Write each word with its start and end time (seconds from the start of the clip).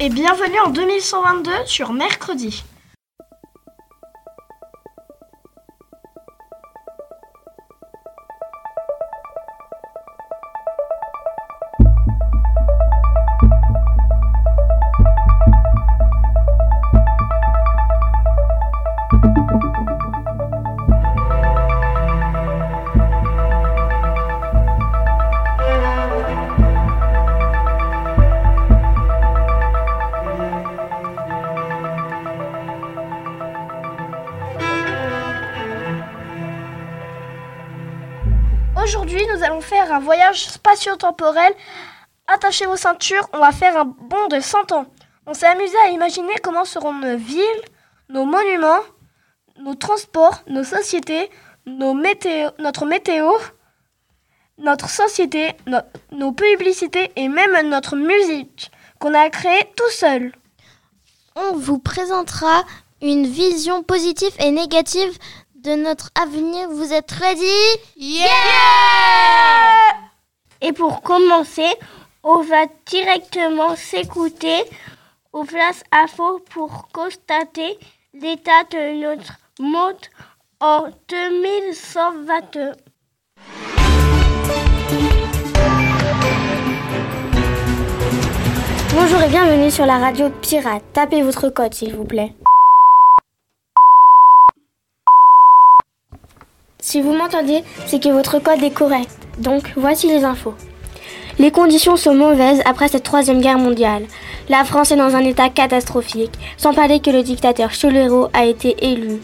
Et 0.00 0.08
bienvenue 0.08 0.58
en 0.60 0.70
2122 0.70 1.50
sur 1.66 1.92
Mercredi. 1.92 2.64
Spatio-temporel. 40.86 41.52
Attachez 42.28 42.66
vos 42.66 42.76
ceintures, 42.76 43.28
on 43.32 43.38
va 43.38 43.52
faire 43.52 43.76
un 43.76 43.84
bond 43.84 44.28
de 44.28 44.40
100 44.40 44.72
ans. 44.72 44.86
On 45.26 45.34
s'est 45.34 45.46
amusé 45.46 45.76
à 45.84 45.88
imaginer 45.90 46.34
comment 46.42 46.64
seront 46.64 46.92
nos 46.92 47.16
villes, 47.16 47.62
nos 48.08 48.24
monuments, 48.24 48.82
nos 49.60 49.74
transports, 49.74 50.42
nos 50.48 50.64
sociétés, 50.64 51.30
nos 51.66 51.94
météo, 51.94 52.50
notre 52.58 52.84
météo, 52.86 53.30
notre 54.58 54.88
société, 54.88 55.54
no- 55.66 55.78
nos 56.12 56.32
publicités 56.32 57.10
et 57.16 57.28
même 57.28 57.68
notre 57.68 57.96
musique 57.96 58.70
qu'on 58.98 59.14
a 59.14 59.28
créée 59.30 59.70
tout 59.76 59.90
seul. 59.90 60.32
On 61.36 61.52
vous 61.52 61.78
présentera 61.78 62.64
une 63.02 63.26
vision 63.26 63.82
positive 63.82 64.32
et 64.38 64.50
négative 64.50 65.16
de 65.56 65.74
notre 65.74 66.10
avenir. 66.20 66.68
Vous 66.70 66.92
êtes 66.92 67.10
ready? 67.12 68.16
Et 70.60 70.72
pour 70.72 71.02
commencer, 71.02 71.68
on 72.22 72.42
va 72.42 72.66
directement 72.86 73.76
s'écouter 73.76 74.64
aux 75.32 75.44
places 75.44 75.84
info 75.92 76.40
pour 76.50 76.88
constater 76.92 77.78
l'état 78.14 78.64
de 78.70 79.00
notre 79.02 79.34
monde 79.60 79.94
en 80.60 80.88
2122. 81.08 82.72
Bonjour 88.94 89.22
et 89.22 89.28
bienvenue 89.28 89.70
sur 89.70 89.84
la 89.84 89.98
radio 89.98 90.30
Pirate. 90.40 90.82
Tapez 90.94 91.20
votre 91.20 91.50
code 91.50 91.74
s'il 91.74 91.94
vous 91.94 92.04
plaît. 92.04 92.32
Si 96.88 97.00
vous 97.00 97.12
m'entendez, 97.12 97.64
c'est 97.86 98.00
que 98.00 98.10
votre 98.10 98.38
code 98.38 98.62
est 98.62 98.70
correct. 98.70 99.10
Donc 99.38 99.72
voici 99.76 100.06
les 100.06 100.22
infos. 100.22 100.54
Les 101.40 101.50
conditions 101.50 101.96
sont 101.96 102.14
mauvaises 102.14 102.62
après 102.64 102.86
cette 102.86 103.02
troisième 103.02 103.40
guerre 103.40 103.58
mondiale. 103.58 104.04
La 104.48 104.62
France 104.62 104.92
est 104.92 104.96
dans 104.96 105.16
un 105.16 105.24
état 105.24 105.48
catastrophique, 105.48 106.30
sans 106.56 106.72
parler 106.72 107.00
que 107.00 107.10
le 107.10 107.24
dictateur 107.24 107.72
Cholero 107.72 108.28
a 108.32 108.44
été 108.44 108.76
élu. 108.88 109.20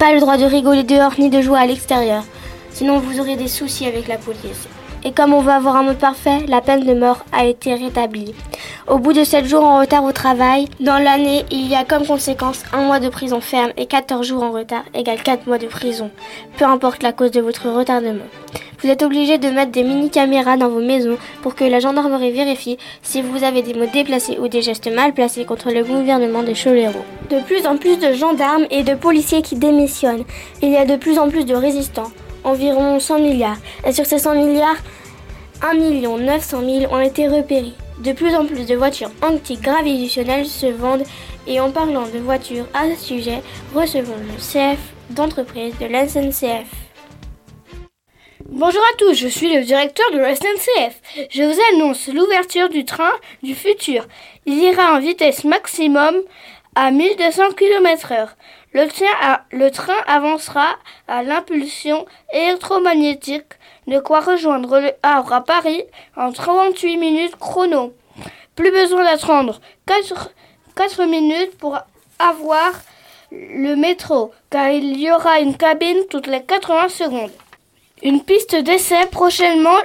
Pas 0.00 0.12
le 0.12 0.18
droit 0.18 0.38
de 0.38 0.44
rigoler 0.44 0.82
dehors 0.82 1.12
ni 1.20 1.30
de 1.30 1.40
jouer 1.40 1.60
à 1.60 1.66
l'extérieur, 1.66 2.24
sinon 2.72 2.98
vous 2.98 3.20
aurez 3.20 3.36
des 3.36 3.46
soucis 3.46 3.86
avec 3.86 4.08
la 4.08 4.18
police. 4.18 4.66
Et 5.04 5.12
comme 5.12 5.34
on 5.34 5.40
veut 5.40 5.52
avoir 5.52 5.76
un 5.76 5.84
monde 5.84 5.98
parfait, 5.98 6.46
la 6.48 6.60
peine 6.60 6.84
de 6.84 6.94
mort 6.94 7.24
a 7.30 7.44
été 7.44 7.74
rétablie. 7.76 8.34
Au 8.90 8.96
bout 8.96 9.12
de 9.12 9.22
7 9.22 9.44
jours 9.44 9.64
en 9.64 9.80
retard 9.80 10.02
au 10.02 10.12
travail, 10.12 10.66
dans 10.80 10.98
l'année, 10.98 11.44
il 11.50 11.68
y 11.68 11.74
a 11.74 11.84
comme 11.84 12.06
conséquence 12.06 12.62
un 12.72 12.86
mois 12.86 13.00
de 13.00 13.10
prison 13.10 13.38
ferme 13.42 13.70
et 13.76 13.84
14 13.84 14.26
jours 14.26 14.42
en 14.42 14.50
retard 14.50 14.84
égale 14.94 15.22
4 15.22 15.46
mois 15.46 15.58
de 15.58 15.66
prison, 15.66 16.10
peu 16.56 16.64
importe 16.64 17.02
la 17.02 17.12
cause 17.12 17.30
de 17.30 17.42
votre 17.42 17.68
retardement. 17.68 18.24
Vous 18.80 18.88
êtes 18.88 19.02
obligé 19.02 19.36
de 19.36 19.50
mettre 19.50 19.72
des 19.72 19.82
mini-caméras 19.82 20.56
dans 20.56 20.70
vos 20.70 20.80
maisons 20.80 21.18
pour 21.42 21.54
que 21.54 21.64
la 21.64 21.80
gendarmerie 21.80 22.32
vérifie 22.32 22.78
si 23.02 23.20
vous 23.20 23.44
avez 23.44 23.60
des 23.60 23.74
mots 23.74 23.90
déplacés 23.92 24.38
ou 24.40 24.48
des 24.48 24.62
gestes 24.62 24.90
mal 24.90 25.12
placés 25.12 25.44
contre 25.44 25.70
le 25.70 25.84
gouvernement 25.84 26.42
de 26.42 26.54
Cholero. 26.54 27.04
De 27.28 27.42
plus 27.42 27.66
en 27.66 27.76
plus 27.76 27.98
de 27.98 28.14
gendarmes 28.14 28.64
et 28.70 28.84
de 28.84 28.94
policiers 28.94 29.42
qui 29.42 29.56
démissionnent. 29.56 30.24
Il 30.62 30.70
y 30.70 30.78
a 30.78 30.86
de 30.86 30.96
plus 30.96 31.18
en 31.18 31.28
plus 31.28 31.44
de 31.44 31.54
résistants, 31.54 32.10
environ 32.42 32.98
100 32.98 33.18
milliards. 33.18 33.58
Et 33.86 33.92
sur 33.92 34.06
ces 34.06 34.18
100 34.18 34.34
milliards, 34.36 34.78
1 35.60 35.74
900 35.74 36.60
000 36.60 36.94
ont 36.94 37.00
été 37.00 37.28
repérés. 37.28 37.74
De 37.98 38.12
plus 38.12 38.34
en 38.36 38.46
plus 38.46 38.64
de 38.64 38.76
voitures 38.76 39.10
anti-gravitationnelles 39.22 40.46
se 40.46 40.66
vendent 40.66 41.02
et 41.48 41.58
en 41.58 41.72
parlant 41.72 42.06
de 42.06 42.18
voitures 42.18 42.66
à 42.72 42.88
ce 42.94 43.06
sujet, 43.06 43.42
recevons 43.74 44.14
le 44.16 44.36
CF 44.36 44.78
d'entreprise 45.10 45.76
de 45.80 45.86
la. 45.86 46.04
Bonjour 48.48 48.82
à 48.82 48.96
tous, 48.98 49.14
je 49.14 49.26
suis 49.26 49.52
le 49.52 49.64
directeur 49.64 50.08
de 50.12 50.18
la. 50.18 50.34
Je 50.34 51.42
vous 51.42 51.60
annonce 51.72 52.06
l'ouverture 52.06 52.68
du 52.68 52.84
train 52.84 53.12
du 53.42 53.56
futur. 53.56 54.06
Il 54.46 54.58
ira 54.58 54.94
en 54.94 55.00
vitesse 55.00 55.42
maximum 55.42 56.14
à 56.76 56.92
1200 56.92 57.50
km/h. 57.56 58.28
Le, 58.74 59.68
train 59.70 59.94
avancera 60.06 60.76
à 61.06 61.22
l'impulsion 61.22 62.04
électromagnétique, 62.32 63.54
de 63.86 63.98
quoi 63.98 64.20
rejoindre 64.20 64.78
le 64.78 64.92
Havre 65.02 65.32
à 65.32 65.40
Paris 65.42 65.84
en 66.16 66.32
38 66.32 66.96
minutes 66.98 67.36
chrono. 67.36 67.94
Plus 68.56 68.70
besoin 68.70 69.04
d'attendre 69.04 69.60
4, 69.86 70.32
4 70.76 71.04
minutes 71.06 71.56
pour 71.56 71.78
avoir 72.18 72.72
le 73.32 73.74
métro, 73.74 74.32
car 74.50 74.70
il 74.70 75.00
y 75.00 75.10
aura 75.10 75.40
une 75.40 75.56
cabine 75.56 76.04
toutes 76.10 76.26
les 76.26 76.42
80 76.42 76.88
secondes. 76.88 77.32
Une 78.02 78.22
piste 78.22 78.54
d'essai 78.54 79.06
prochainement 79.10 79.78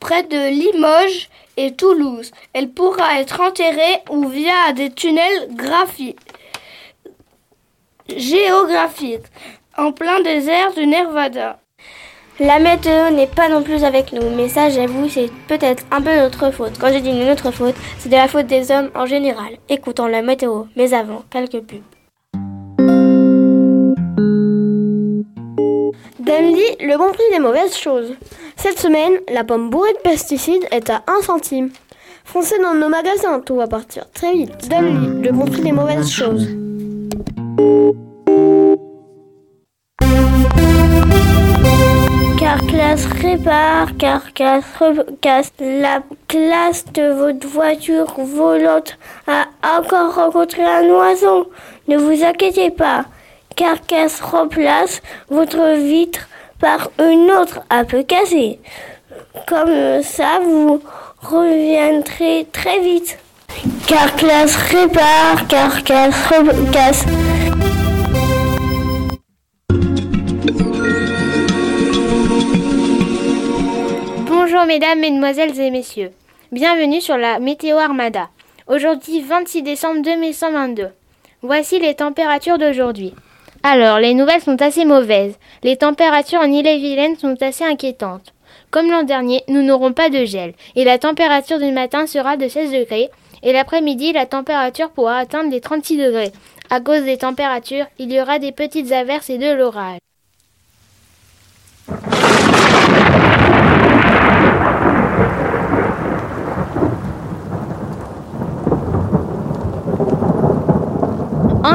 près 0.00 0.24
de 0.24 0.48
Limoges 0.48 1.28
et 1.56 1.74
Toulouse. 1.74 2.32
Elle 2.52 2.70
pourra 2.70 3.20
être 3.20 3.40
enterrée 3.40 4.02
ou 4.10 4.28
via 4.28 4.72
des 4.74 4.90
tunnels 4.90 5.48
graphiques 5.52 6.18
géographiques 8.14 9.26
en 9.76 9.92
plein 9.92 10.20
désert 10.20 10.72
du 10.74 10.86
Nevada. 10.86 11.58
La 12.38 12.58
météo 12.58 13.10
n'est 13.10 13.26
pas 13.26 13.48
non 13.48 13.62
plus 13.62 13.82
avec 13.82 14.12
nous, 14.12 14.28
mais 14.36 14.48
ça 14.48 14.68
j'avoue 14.68 15.08
c'est 15.08 15.30
peut-être 15.48 15.84
un 15.90 16.02
peu 16.02 16.14
notre 16.16 16.50
faute. 16.50 16.78
Quand 16.78 16.92
je 16.92 16.98
dis 16.98 17.12
notre 17.12 17.50
faute, 17.50 17.74
c'est 17.98 18.10
de 18.10 18.14
la 18.14 18.28
faute 18.28 18.46
des 18.46 18.70
hommes 18.70 18.90
en 18.94 19.06
général. 19.06 19.56
Écoutons 19.70 20.06
la 20.06 20.20
météo, 20.20 20.64
mais 20.76 20.92
avant, 20.92 21.22
quelques 21.30 21.60
pubs. 21.60 21.80
Dandy, 26.18 26.64
le 26.80 26.98
bon 26.98 27.10
prix 27.12 27.24
des 27.32 27.38
mauvaises 27.38 27.76
choses. 27.76 28.14
Cette 28.56 28.78
semaine, 28.78 29.14
la 29.32 29.44
pomme 29.44 29.70
bourrée 29.70 29.92
de 29.94 29.98
pesticides 29.98 30.66
est 30.72 30.90
à 30.90 31.04
1 31.06 31.22
centime. 31.22 31.70
Foncez 32.24 32.58
dans 32.58 32.74
nos 32.74 32.88
magasins, 32.88 33.40
tout 33.40 33.56
va 33.56 33.66
partir 33.66 34.10
très 34.10 34.32
vite. 34.32 34.68
Dandy, 34.68 35.22
le 35.22 35.32
bon 35.32 35.46
prix 35.46 35.62
des 35.62 35.72
mauvaises 35.72 36.10
choses. 36.10 36.48
Carclass 42.56 43.04
répare, 43.20 43.88
Carclass 43.98 44.64
recasse. 44.80 45.52
La 45.60 46.00
classe 46.26 46.86
de 46.94 47.12
votre 47.12 47.46
voiture 47.46 48.14
volante 48.16 48.96
a 49.26 49.44
encore 49.78 50.14
rencontré 50.14 50.62
un 50.62 50.88
oiseau. 50.88 51.50
Ne 51.86 51.98
vous 51.98 52.24
inquiétez 52.24 52.70
pas. 52.70 53.04
Carcasse 53.56 54.20
remplace 54.22 55.02
votre 55.28 55.76
vitre 55.76 56.28
par 56.58 56.90
une 56.98 57.30
autre 57.30 57.60
un 57.68 57.84
peu 57.84 58.02
cassée. 58.02 58.58
Comme 59.46 60.02
ça, 60.02 60.38
vous 60.42 60.80
reviendrez 61.20 62.46
très 62.52 62.80
vite. 62.80 63.18
Carclass 63.86 64.56
répare, 64.70 65.46
Carcass 65.46 66.14
recasse. 66.30 67.04
Bonjour 74.48 74.64
mesdames, 74.64 75.00
mesdemoiselles 75.00 75.60
et 75.60 75.72
messieurs. 75.72 76.12
Bienvenue 76.52 77.00
sur 77.00 77.16
la 77.16 77.40
Météo 77.40 77.78
Armada. 77.78 78.28
Aujourd'hui 78.68 79.20
26 79.20 79.62
décembre 79.62 80.02
2122. 80.02 80.90
Voici 81.42 81.80
les 81.80 81.94
températures 81.94 82.56
d'aujourd'hui. 82.56 83.12
Alors, 83.64 83.98
les 83.98 84.14
nouvelles 84.14 84.40
sont 84.40 84.62
assez 84.62 84.84
mauvaises. 84.84 85.36
Les 85.64 85.76
températures 85.76 86.38
en 86.38 86.44
Ille-et-Vilaine 86.44 87.16
sont 87.16 87.42
assez 87.42 87.64
inquiétantes. 87.64 88.34
Comme 88.70 88.88
l'an 88.88 89.02
dernier, 89.02 89.42
nous 89.48 89.62
n'aurons 89.62 89.92
pas 89.92 90.10
de 90.10 90.24
gel 90.24 90.54
et 90.76 90.84
la 90.84 90.98
température 90.98 91.58
du 91.58 91.72
matin 91.72 92.06
sera 92.06 92.36
de 92.36 92.46
16 92.46 92.70
degrés 92.70 93.10
et 93.42 93.52
l'après-midi, 93.52 94.12
la 94.12 94.26
température 94.26 94.90
pourra 94.90 95.16
atteindre 95.16 95.50
les 95.50 95.60
36 95.60 95.96
degrés. 95.96 96.30
À 96.70 96.78
cause 96.78 97.02
des 97.02 97.16
températures, 97.16 97.86
il 97.98 98.12
y 98.12 98.20
aura 98.20 98.38
des 98.38 98.52
petites 98.52 98.92
averses 98.92 99.28
et 99.28 99.38
de 99.38 99.52
l'orage. 99.52 99.98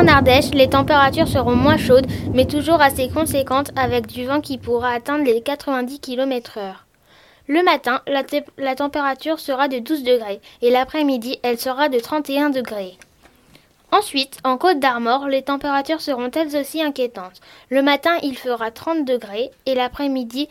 En 0.02 0.08
Ardèche, 0.08 0.50
les 0.56 0.68
températures 0.68 1.28
seront 1.28 1.56
moins 1.56 1.78
chaudes, 1.78 2.08
mais 2.34 2.48
toujours 2.48 2.82
assez 2.82 3.08
conséquentes 3.08 3.70
avec 3.76 4.08
du 4.08 4.26
vent 4.26 4.42
qui 4.42 4.58
pourra 4.58 4.90
atteindre 4.90 5.26
les 5.26 5.42
90 5.42 6.00
km/h. 6.00 6.74
Le 7.48 7.62
matin, 7.62 8.02
la, 8.08 8.24
la, 8.58 8.74
température 8.74 9.40
sera 9.40 9.68
de 9.68 9.78
12 9.78 10.02
degrés 10.02 10.42
et 10.64 10.72
l'après-midi, 10.72 11.38
elle 11.44 11.60
sera 11.60 11.88
de 11.88 12.00
31 12.00 12.50
degrés. 12.50 12.98
Ensuite, 13.92 14.40
en 14.44 14.58
Côte 14.58 14.80
d'Armor, 14.80 15.28
les 15.28 15.44
températures 15.44 16.02
seront 16.02 16.32
elles 16.32 16.58
aussi 16.58 16.82
inquiétantes. 16.82 17.40
Le 17.70 17.84
matin, 17.84 18.18
il 18.24 18.36
fera 18.36 18.72
30 18.72 19.06
degrés 19.06 19.52
et 19.68 19.76
l'après-midi, 19.76 20.50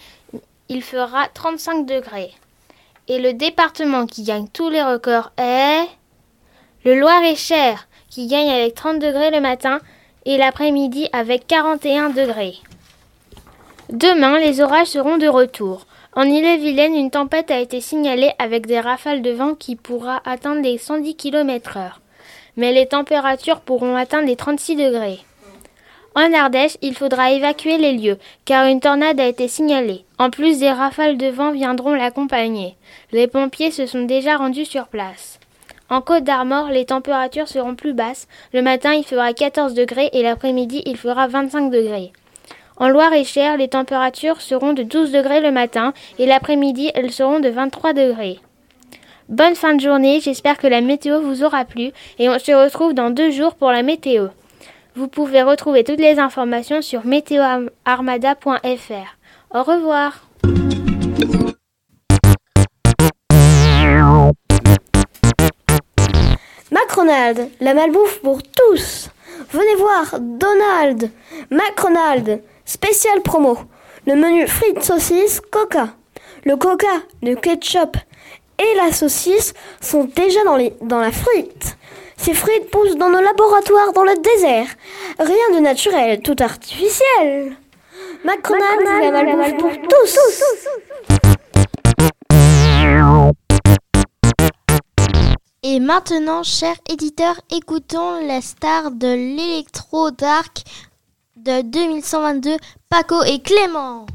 il 0.68 0.84
fera 0.84 1.26
35 1.34 1.86
degrés. 1.86 2.30
Et 3.08 3.18
le 3.18 3.32
département 3.32 4.06
qui 4.06 4.22
gagne 4.22 4.46
tous 4.46 4.70
les 4.70 4.84
records 4.84 5.32
est 5.38 5.88
le 6.84 7.00
Loir-et-Cher 7.00 7.88
qui 8.10 8.26
gagne 8.26 8.50
avec 8.50 8.74
30 8.74 8.98
degrés 8.98 9.30
le 9.30 9.40
matin 9.40 9.80
et 10.26 10.36
l'après-midi 10.36 11.08
avec 11.12 11.46
41 11.46 12.10
degrés. 12.10 12.56
Demain, 13.88 14.38
les 14.38 14.60
orages 14.60 14.88
seront 14.88 15.16
de 15.16 15.26
retour. 15.26 15.86
En 16.14 16.22
Ille-et-Vilaine, 16.22 16.94
une 16.94 17.10
tempête 17.10 17.50
a 17.50 17.58
été 17.58 17.80
signalée 17.80 18.30
avec 18.38 18.66
des 18.66 18.78
rafales 18.78 19.22
de 19.22 19.30
vent 19.30 19.54
qui 19.54 19.74
pourra 19.74 20.20
atteindre 20.24 20.62
les 20.62 20.78
110 20.78 21.16
km/h. 21.16 21.92
Mais 22.56 22.72
les 22.72 22.86
températures 22.86 23.60
pourront 23.60 23.96
atteindre 23.96 24.26
les 24.26 24.36
36 24.36 24.76
degrés. 24.76 25.20
En 26.14 26.32
Ardèche, 26.32 26.76
il 26.82 26.94
faudra 26.94 27.32
évacuer 27.32 27.78
les 27.78 27.92
lieux, 27.92 28.18
car 28.44 28.66
une 28.66 28.80
tornade 28.80 29.18
a 29.18 29.26
été 29.26 29.48
signalée. 29.48 30.04
En 30.18 30.30
plus, 30.30 30.58
des 30.58 30.70
rafales 30.70 31.16
de 31.16 31.28
vent 31.28 31.50
viendront 31.50 31.94
l'accompagner. 31.94 32.76
Les 33.10 33.26
pompiers 33.26 33.72
se 33.72 33.86
sont 33.86 34.02
déjà 34.02 34.36
rendus 34.36 34.66
sur 34.66 34.86
place. 34.86 35.39
En 35.90 36.00
Côte 36.00 36.24
d'Armor, 36.24 36.68
les 36.68 36.84
températures 36.84 37.48
seront 37.48 37.74
plus 37.74 37.92
basses. 37.92 38.28
Le 38.54 38.62
matin, 38.62 38.92
il 38.92 39.04
fera 39.04 39.32
14 39.32 39.74
degrés 39.74 40.10
et 40.12 40.22
l'après-midi, 40.22 40.82
il 40.86 40.96
fera 40.96 41.26
25 41.26 41.70
degrés. 41.70 42.12
En 42.76 42.88
Loire-et-Cher, 42.88 43.56
les 43.56 43.68
températures 43.68 44.40
seront 44.40 44.72
de 44.72 44.84
12 44.84 45.12
degrés 45.12 45.40
le 45.40 45.50
matin 45.50 45.92
et 46.18 46.26
l'après-midi, 46.26 46.90
elles 46.94 47.12
seront 47.12 47.40
de 47.40 47.48
23 47.48 47.92
degrés. 47.92 48.38
Bonne 49.28 49.54
fin 49.54 49.74
de 49.74 49.80
journée, 49.80 50.20
j'espère 50.20 50.58
que 50.58 50.66
la 50.66 50.80
météo 50.80 51.20
vous 51.20 51.44
aura 51.44 51.64
plu 51.64 51.90
et 52.18 52.30
on 52.30 52.38
se 52.38 52.52
retrouve 52.52 52.94
dans 52.94 53.10
deux 53.10 53.30
jours 53.30 53.54
pour 53.54 53.70
la 53.70 53.82
météo. 53.82 54.28
Vous 54.94 55.08
pouvez 55.08 55.42
retrouver 55.42 55.84
toutes 55.84 56.00
les 56.00 56.18
informations 56.18 56.82
sur 56.82 57.04
météoarmada.fr. 57.04 59.54
Au 59.54 59.62
revoir. 59.62 60.26
Macronald, 67.00 67.48
la 67.60 67.72
malbouffe 67.72 68.20
pour 68.20 68.42
tous. 68.42 69.08
Venez 69.52 69.74
voir 69.76 70.20
Donald, 70.20 71.10
Macronald, 71.50 72.42
spécial 72.66 73.22
promo. 73.22 73.56
Le 74.06 74.16
menu 74.16 74.46
frites, 74.46 74.82
saucisses, 74.82 75.40
coca. 75.40 75.94
Le 76.44 76.56
coca, 76.56 77.00
le 77.22 77.36
ketchup 77.36 77.96
et 78.58 78.74
la 78.76 78.92
saucisse 78.92 79.54
sont 79.80 80.10
déjà 80.14 80.40
dans, 80.44 80.98
la 81.00 81.10
frite. 81.10 81.78
Ces 82.18 82.34
frites 82.34 82.70
poussent 82.70 82.96
dans 82.96 83.08
nos 83.08 83.22
laboratoires 83.22 83.94
dans 83.94 84.04
le 84.04 84.16
désert. 84.16 84.68
Rien 85.18 85.56
de 85.56 85.60
naturel, 85.60 86.20
tout 86.20 86.36
artificiel. 86.38 87.56
Macronald, 88.24 88.80
la 88.84 89.10
malbouffe 89.10 89.56
pour 89.56 89.72
tous. 89.88 90.18
Et 95.62 95.78
maintenant, 95.78 96.42
chers 96.42 96.78
éditeurs, 96.88 97.38
écoutons 97.50 98.26
la 98.26 98.40
star 98.40 98.92
de 98.92 99.08
l'électro 99.08 100.10
dark 100.10 100.64
de 101.36 101.60
2122, 101.60 102.56
Paco 102.88 103.22
et 103.24 103.42
Clément. 103.42 104.06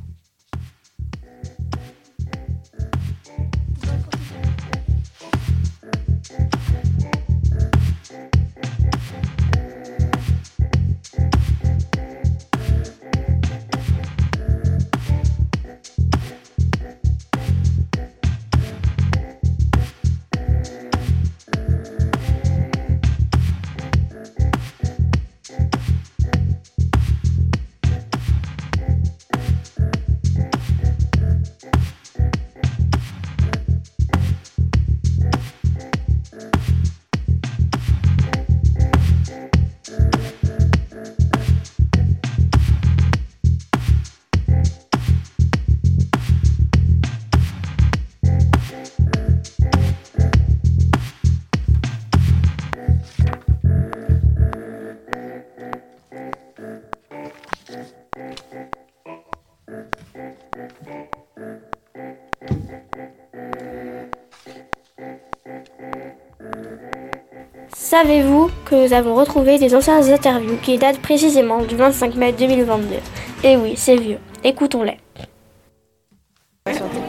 Savez-vous 67.98 68.52
que 68.66 68.76
nous 68.76 68.92
avons 68.92 69.16
retrouvé 69.16 69.58
des 69.58 69.74
anciennes 69.74 70.12
interviews 70.12 70.58
qui 70.62 70.78
datent 70.78 71.00
précisément 71.00 71.62
du 71.62 71.78
25 71.78 72.16
mai 72.16 72.34
2022 72.34 72.98
Eh 73.46 73.56
oui, 73.56 73.76
c'est 73.78 73.96
vieux. 73.96 74.18
Écoutons-les. 74.44 74.98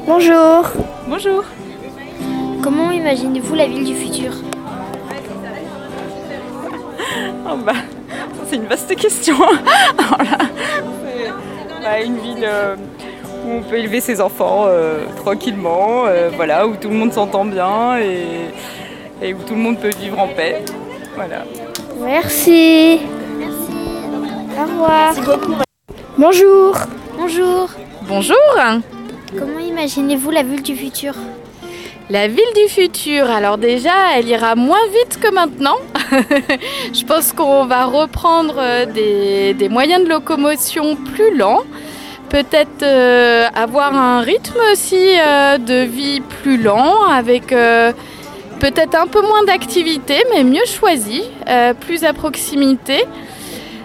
Bonjour. 0.07 0.64
Bonjour. 1.09 1.43
Comment 2.62 2.93
imaginez-vous 2.93 3.57
la 3.57 3.66
ville 3.66 3.85
du 3.85 3.97
futur? 3.97 4.31
Oh 7.50 7.57
bah, 7.57 7.73
C'est 8.49 8.55
une 8.55 8.66
vaste 8.66 8.95
question. 8.95 9.35
Là, 9.99 10.38
bah, 11.83 12.00
une 12.00 12.19
ville 12.19 12.45
euh, 12.45 12.76
où 13.45 13.50
on 13.59 13.62
peut 13.62 13.78
élever 13.78 14.00
ses 14.00 14.21
enfants 14.21 14.66
euh, 14.66 15.05
tranquillement, 15.16 16.05
euh, 16.07 16.31
voilà, 16.37 16.64
où 16.69 16.76
tout 16.76 16.90
le 16.90 16.95
monde 16.95 17.12
s'entend 17.12 17.45
bien 17.45 17.99
et 17.99 18.52
et 19.23 19.35
où 19.35 19.38
tout 19.46 19.54
le 19.54 19.61
monde 19.61 19.78
peut 19.78 19.92
vivre 20.00 20.18
en 20.18 20.28
paix. 20.28 20.64
Voilà. 21.14 21.44
Merci. 22.00 23.00
Au 24.58 24.62
revoir. 24.62 25.14
Merci 25.14 25.20
beaucoup. 25.23 25.54
Bonjour. 26.18 26.76
Bonjour. 27.16 27.70
Bonjour. 28.02 28.37
Comment 29.38 29.58
imaginez-vous 29.58 30.30
la 30.30 30.42
ville 30.42 30.62
du 30.62 30.76
futur? 30.76 31.14
La 32.08 32.28
ville 32.28 32.52
du 32.54 32.73
futur, 32.73 33.28
alors 33.28 33.58
déjà, 33.58 33.90
elle 34.16 34.28
ira 34.28 34.54
moins 34.54 34.87
vite 34.92 35.18
que 35.20 35.32
maintenant. 35.32 35.76
Je 36.94 37.04
pense 37.04 37.32
qu'on 37.32 37.64
va 37.66 37.85
reprendre 37.87 38.54
euh, 38.58 38.87
des, 38.87 39.54
des, 39.54 39.68
moyens 39.68 40.04
de 40.04 40.08
locomotion 40.08 40.94
plus 40.94 41.37
lents. 41.37 41.64
Peut-être 42.28 42.82
euh, 42.82 43.46
avoir 43.54 43.94
un 43.94 44.20
rythme 44.20 44.58
aussi 44.73 45.14
euh, 45.18 45.58
de 45.58 45.85
vie 45.85 46.20
plus 46.20 46.61
lent 46.61 47.04
avec 47.04 47.52
euh, 47.52 47.92
peut-être 48.58 48.94
un 48.94 49.06
peu 49.06 49.22
moins 49.22 49.44
d'activité, 49.44 50.22
mais 50.32 50.44
mieux 50.44 50.64
choisi, 50.66 51.22
euh, 51.48 51.75
plus 51.75 52.04
à 52.04 52.12
proximité. 52.12 53.04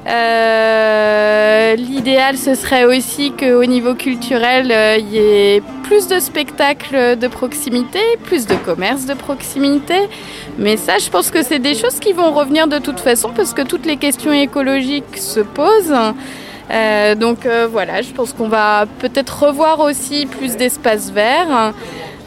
Euh, 0.07 1.75
l'idéal, 1.75 2.37
ce 2.37 2.55
serait 2.55 2.85
aussi 2.85 3.31
qu'au 3.33 3.65
niveau 3.65 3.93
culturel, 3.93 4.71
euh, 4.71 4.97
il 4.97 5.09
y 5.09 5.17
ait 5.19 5.63
plus 5.83 6.07
de 6.07 6.19
spectacles 6.19 7.17
de 7.17 7.27
proximité, 7.27 7.99
plus 8.23 8.47
de 8.47 8.55
commerces 8.55 9.05
de 9.05 9.13
proximité. 9.13 10.09
Mais 10.57 10.77
ça, 10.77 10.97
je 10.97 11.09
pense 11.09 11.29
que 11.29 11.43
c'est 11.43 11.59
des 11.59 11.75
choses 11.75 11.99
qui 11.99 12.13
vont 12.13 12.31
revenir 12.31 12.67
de 12.67 12.79
toute 12.79 12.99
façon 12.99 13.29
parce 13.35 13.53
que 13.53 13.61
toutes 13.61 13.85
les 13.85 13.97
questions 13.97 14.33
écologiques 14.33 15.17
se 15.17 15.41
posent. 15.41 15.93
Donc 17.19 17.45
voilà, 17.69 18.01
je 18.01 18.11
pense 18.13 18.31
qu'on 18.31 18.47
va 18.47 18.85
peut-être 18.99 19.43
revoir 19.43 19.81
aussi 19.81 20.25
plus 20.25 20.55
d'espaces 20.55 21.11
verts. 21.11 21.73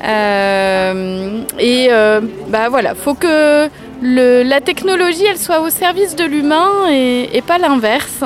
Euh, 0.04 1.40
et 1.58 1.88
euh, 1.90 2.20
bah 2.48 2.68
voilà, 2.68 2.94
faut 2.94 3.14
que 3.14 3.68
le- 4.02 4.42
la 4.42 4.60
technologie 4.60 5.24
elle 5.24 5.38
soit 5.38 5.60
au 5.60 5.70
service 5.70 6.14
de 6.14 6.24
l'humain 6.24 6.68
et, 6.90 7.30
et 7.36 7.40
pas 7.42 7.58
l'inverse. 7.58 8.22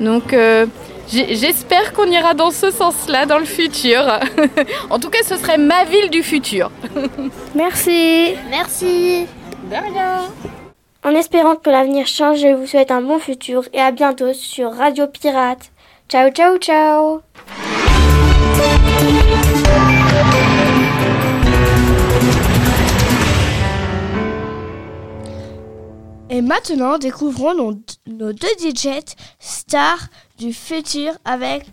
Donc 0.00 0.32
euh, 0.32 0.66
j'espère 1.10 1.92
qu'on 1.94 2.06
ira 2.06 2.34
dans 2.34 2.50
ce 2.52 2.70
sens-là 2.70 3.26
dans 3.26 3.38
le 3.38 3.44
futur. 3.46 4.00
en 4.90 4.98
tout 5.00 5.10
cas, 5.10 5.18
ce 5.26 5.36
serait 5.36 5.58
ma 5.58 5.84
ville 5.84 6.10
du 6.10 6.22
futur. 6.22 6.70
Merci. 7.54 8.34
Merci. 8.50 9.26
De 9.70 9.74
rien. 9.74 10.20
En 11.04 11.14
espérant 11.14 11.56
que 11.56 11.70
l'avenir 11.70 12.06
change, 12.06 12.38
je 12.40 12.54
vous 12.54 12.66
souhaite 12.66 12.90
un 12.90 13.00
bon 13.02 13.18
futur 13.18 13.62
et 13.72 13.80
à 13.80 13.90
bientôt 13.90 14.32
sur 14.34 14.72
Radio 14.72 15.06
Pirate. 15.06 15.70
Ciao, 16.08 16.30
ciao, 16.30 16.58
ciao. 16.58 17.22
Et 26.38 26.40
maintenant, 26.40 26.98
découvrons 26.98 27.52
nos, 28.06 28.32
deux 28.32 28.54
DJs 28.60 29.16
stars 29.40 30.06
du 30.38 30.52
futur 30.52 31.14
avec 31.24 31.64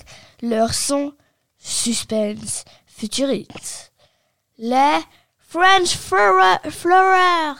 leur 0.41 0.73
son 0.73 1.13
suspense 1.59 2.65
futuriste. 2.87 3.93
Les 4.57 4.97
French 5.37 5.95
Flora-. 5.95 7.55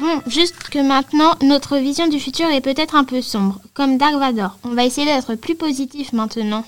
Bon, 0.00 0.20
juste 0.26 0.56
que 0.70 0.78
maintenant, 0.80 1.34
notre 1.42 1.76
vision 1.76 2.08
du 2.08 2.18
futur 2.18 2.46
est 2.46 2.60
peut-être 2.60 2.96
un 2.96 3.04
peu 3.04 3.22
sombre, 3.22 3.60
comme 3.74 3.96
Dark 3.96 4.14
Vador. 4.14 4.58
On 4.64 4.70
va 4.70 4.84
essayer 4.84 5.06
d'être 5.06 5.34
plus 5.36 5.54
positif 5.54 6.12
maintenant. 6.12 6.64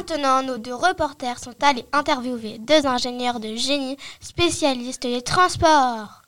Maintenant, 0.00 0.42
nos 0.42 0.56
deux 0.56 0.74
reporters 0.74 1.38
sont 1.38 1.54
allés 1.62 1.84
interviewer 1.92 2.56
deux 2.58 2.86
ingénieurs 2.86 3.38
de 3.38 3.54
génie 3.54 3.98
spécialistes 4.20 5.02
des 5.02 5.20
transports. 5.20 6.22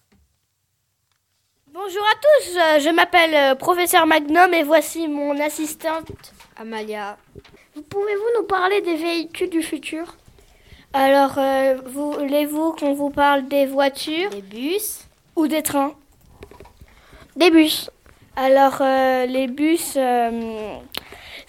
Bonjour 1.73 2.03
à 2.03 2.15
tous, 2.21 2.59
euh, 2.59 2.81
je 2.81 2.95
m'appelle 2.95 3.35
euh, 3.35 3.55
professeur 3.55 4.07
Magnum 4.07 4.53
et 4.53 4.63
voici 4.63 5.09
mon 5.09 5.41
assistante 5.41 6.13
Amalia. 6.61 7.17
Pouvez-vous 7.89 8.41
nous 8.41 8.47
parler 8.47 8.83
des 8.83 8.97
véhicules 8.97 9.49
du 9.49 9.63
futur? 9.63 10.17
Alors, 10.93 11.39
euh, 11.39 11.77
voulez-vous 11.87 12.73
qu'on 12.73 12.93
vous 12.93 13.09
parle 13.09 13.49
des 13.49 13.65
voitures? 13.65 14.29
Des 14.29 14.43
bus. 14.43 15.07
ou 15.35 15.47
des 15.47 15.63
trains? 15.63 15.95
Des 17.37 17.51
bus. 17.51 17.89
Alors, 18.37 18.79
euh, 18.83 19.25
les 19.25 19.47
bus, 19.47 19.95
euh, 19.97 20.79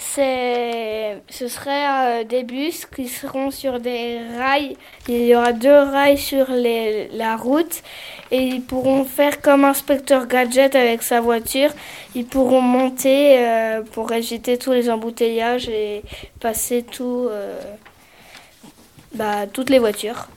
ce 0.04 1.48
serait 1.48 1.88
euh, 1.88 2.24
des 2.24 2.44
bus 2.44 2.86
qui 2.86 3.08
seront 3.08 3.52
sur 3.52 3.80
des 3.80 4.20
rails. 4.38 4.76
Il 5.08 5.26
y 5.26 5.36
aura 5.36 5.54
deux 5.54 5.70
rails 5.70 6.18
sur 6.18 6.52
les, 6.52 7.08
la 7.10 7.36
route 7.38 7.82
et 8.32 8.38
ils 8.38 8.62
pourront 8.62 9.06
faire 9.06 9.42
comme 9.42 9.64
inspecteur 9.66 10.28
gadget 10.28 10.76
avec 10.76 11.02
sa 11.04 11.22
voiture. 11.22 11.70
Ils 12.16 12.26
pourront 12.26 12.62
monter 12.62 13.40
euh, 13.40 13.82
pour 13.82 14.12
éviter 14.12 14.58
tous 14.58 14.72
les 14.72 14.90
embouteillages 14.90 15.70
et 15.70 16.04
passer 16.40 16.84
tout, 16.84 17.28
euh, 17.30 17.60
bah, 19.14 19.48
toutes 19.52 19.70
les 19.70 19.80
voitures. 19.80 20.28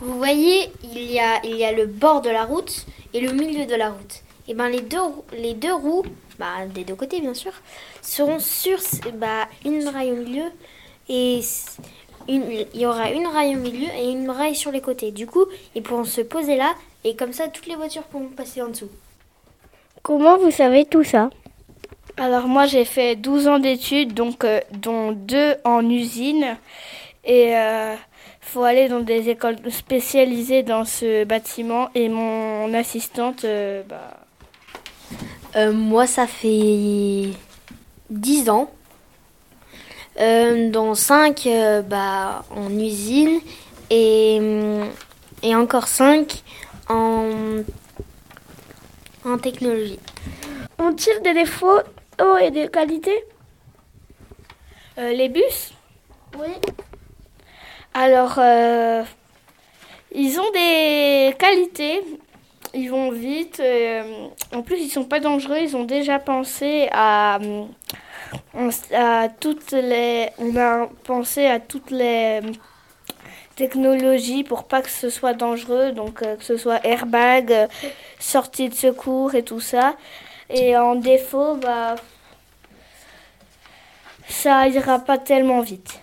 Vous 0.00 0.16
voyez, 0.16 0.70
il 0.82 1.12
y, 1.12 1.20
a, 1.20 1.40
il 1.44 1.56
y 1.56 1.64
a 1.64 1.72
le 1.72 1.86
bord 1.86 2.22
de 2.22 2.30
la 2.30 2.44
route 2.44 2.86
et 3.14 3.20
le 3.20 3.32
milieu 3.32 3.66
de 3.66 3.74
la 3.74 3.90
route. 3.90 4.22
Et 4.48 4.54
ben 4.54 4.68
les 4.68 4.80
deux, 4.80 4.98
les 5.38 5.54
deux 5.54 5.72
roues, 5.72 6.02
bah, 6.42 6.66
des 6.66 6.82
deux 6.82 6.96
côtés 6.96 7.20
bien 7.20 7.34
sûr, 7.34 7.52
seront 8.00 8.40
sur 8.40 8.78
bah, 9.14 9.46
une 9.64 9.86
rail 9.86 10.10
au 10.10 10.16
milieu 10.16 10.46
et 11.08 11.40
une, 12.28 12.50
il 12.74 12.80
y 12.80 12.84
aura 12.84 13.12
une 13.12 13.28
rail 13.28 13.54
au 13.54 13.60
milieu 13.60 13.88
et 13.96 14.10
une 14.10 14.28
rail 14.28 14.56
sur 14.56 14.72
les 14.72 14.80
côtés. 14.80 15.12
Du 15.12 15.28
coup, 15.28 15.44
ils 15.76 15.82
pourront 15.84 16.04
se 16.04 16.20
poser 16.20 16.56
là 16.56 16.74
et 17.04 17.14
comme 17.14 17.32
ça, 17.32 17.46
toutes 17.46 17.66
les 17.68 17.76
voitures 17.76 18.02
pourront 18.02 18.28
passer 18.28 18.60
en 18.60 18.68
dessous. 18.68 18.90
Comment 20.02 20.36
vous 20.36 20.50
savez 20.50 20.84
tout 20.84 21.04
ça? 21.04 21.30
Alors 22.16 22.48
moi, 22.48 22.66
j'ai 22.66 22.84
fait 22.84 23.14
12 23.14 23.46
ans 23.46 23.58
d'études, 23.60 24.12
donc 24.12 24.42
euh, 24.42 24.60
dont 24.72 25.12
deux 25.12 25.54
en 25.64 25.88
usine 25.88 26.56
et 27.24 27.56
euh, 27.56 27.94
faut 28.40 28.64
aller 28.64 28.88
dans 28.88 29.00
des 29.00 29.30
écoles 29.30 29.58
spécialisées 29.70 30.64
dans 30.64 30.84
ce 30.84 31.22
bâtiment 31.22 31.88
et 31.94 32.08
mon 32.08 32.74
assistante 32.74 33.44
euh, 33.44 33.84
bah, 33.88 34.22
Euh, 35.56 35.72
moi, 35.72 36.06
ça 36.06 36.26
fait 36.26 37.28
10 38.10 38.48
ans. 38.50 38.70
Euh, 40.20 40.70
dont 40.70 40.94
5 40.94 41.48
bah, 41.86 42.44
en 42.50 42.70
usine 42.78 43.40
et, 43.88 44.36
hum, 44.40 44.90
et 45.42 45.54
encore 45.54 45.88
5 45.88 46.42
en, 46.90 47.30
en 49.24 49.38
technologie. 49.38 49.98
Ont-ils 50.78 51.22
des 51.22 51.32
défauts 51.32 51.80
oh, 52.20 52.36
et 52.40 52.50
des 52.50 52.68
qualités 52.68 53.24
Euh, 54.98 55.12
les 55.12 55.30
bus? 55.30 55.72
Oui. 56.38 56.52
Alors, 57.94 58.34
euh, 58.38 59.02
ils 60.14 60.38
ont 60.38 60.50
des 60.52 61.34
qualités. 61.38 62.02
Ils 62.74 62.88
vont 62.90 63.10
vite. 63.10 63.60
euh, 63.60 64.28
en 64.54 64.62
plus, 64.62 64.78
ils 64.78 64.88
sont 64.90 65.04
pas 65.04 65.20
dangereux. 65.20 65.58
Ils 65.60 65.76
ont 65.76 65.84
déjà 65.84 66.18
pensé 66.18 66.88
à, 66.92 67.38
à 68.94 69.28
toutes 69.28 69.72
les. 69.72 70.30
On 70.38 70.56
a 70.56 70.88
pensé 71.04 71.46
à 71.46 71.60
toutes 71.60 71.90
les 71.90 72.40
technologies 73.56 74.44
pour 74.44 74.64
pas 74.64 74.80
que 74.82 74.90
ce 74.90 75.10
soit 75.10 75.34
dangereux. 75.34 75.92
Donc, 75.92 76.22
euh, 76.22 76.36
que 76.36 76.44
ce 76.44 76.56
soit 76.56 76.84
airbag, 76.86 77.52
euh, 77.52 77.66
sortie 78.18 78.68
de 78.68 78.74
secours 78.74 79.34
et 79.34 79.42
tout 79.42 79.60
ça. 79.60 79.94
Et 80.48 80.76
en 80.76 80.94
défaut, 80.94 81.56
bah, 81.56 81.94
ça 84.28 84.66
ira 84.68 84.98
pas 84.98 85.18
tellement 85.18 85.60
vite. 85.60 86.00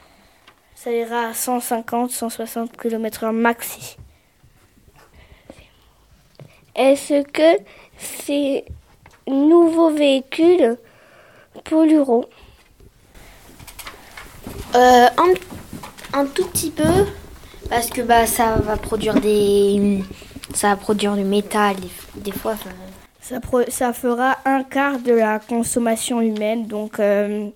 Ça 0.76 0.92
ira 0.92 1.28
à 1.28 1.34
150, 1.34 2.12
160 2.12 2.78
km/h 2.78 3.32
maxi. 3.32 3.98
Est-ce 6.80 7.24
que 7.24 7.62
ces 7.98 8.64
nouveaux 9.28 9.92
véhicules 9.92 10.78
pollueront? 11.66 12.24
Euh, 14.76 15.08
un, 15.18 15.34
un 16.20 16.26
tout 16.26 16.48
petit 16.48 16.72
peu 16.72 17.06
parce 17.70 17.90
que 17.90 18.02
bah 18.02 18.26
ça 18.26 18.56
va 18.56 18.78
produire 18.78 19.16
des 19.20 20.00
ça 20.54 20.70
va 20.70 20.76
produire 20.78 21.16
du 21.16 21.24
métal 21.24 21.76
des, 21.76 21.90
des 22.22 22.32
fois. 22.32 22.54
enfin, 22.54 22.70
Ça, 23.22 23.40
pro- 23.40 23.70
ça 23.70 23.94
fera 23.94 24.38
un 24.46 24.64
quart 24.64 25.00
de 25.00 25.14
la 25.14 25.40
consommation 25.40 26.22
humaine. 26.22 26.66
Donc, 26.66 27.00
euh, 27.00 27.50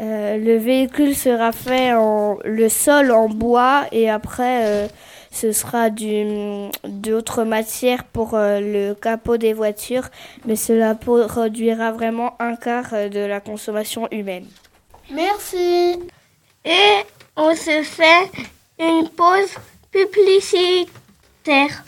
euh, 0.00 0.36
le 0.36 0.56
véhicule 0.58 1.14
sera 1.16 1.52
fait 1.52 1.94
en 1.94 2.38
le 2.44 2.68
sol 2.68 3.10
en 3.10 3.28
bois 3.28 3.84
et 3.92 4.10
après, 4.10 4.60
euh, 4.66 4.88
ce 5.34 5.50
sera 5.50 5.90
d'autres 5.90 7.42
matières 7.42 8.04
pour 8.04 8.34
euh, 8.34 8.60
le 8.60 8.94
capot 8.94 9.36
des 9.36 9.52
voitures. 9.52 10.08
Mais 10.46 10.56
cela 10.56 10.94
produira 10.94 11.90
vraiment 11.90 12.36
un 12.38 12.54
quart 12.54 12.92
euh, 12.92 13.08
de 13.08 13.18
la 13.18 13.40
consommation 13.40 14.08
humaine. 14.12 14.46
Merci. 15.10 15.98
Et 16.64 17.04
on 17.36 17.54
se 17.54 17.82
fait 17.82 18.30
une 18.78 19.08
pause 19.08 19.54
publicitaire. 19.90 21.84